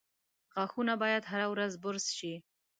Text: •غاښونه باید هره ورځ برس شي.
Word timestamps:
•غاښونه 0.53 0.93
باید 1.03 1.23
هره 1.31 1.47
ورځ 1.53 1.73
برس 1.83 2.05
شي. 2.17 2.33